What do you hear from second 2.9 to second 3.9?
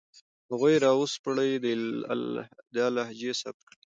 لهجې ثبت کړئ